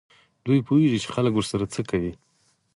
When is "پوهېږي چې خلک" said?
0.67-1.33